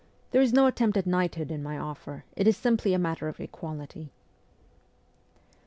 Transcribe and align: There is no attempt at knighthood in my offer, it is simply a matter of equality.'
There 0.31 0.41
is 0.41 0.51
no 0.51 0.65
attempt 0.65 0.97
at 0.97 1.05
knighthood 1.05 1.51
in 1.51 1.61
my 1.61 1.77
offer, 1.77 2.23
it 2.35 2.47
is 2.47 2.57
simply 2.57 2.95
a 2.95 2.97
matter 2.97 3.27
of 3.27 3.39
equality.' 3.39 4.09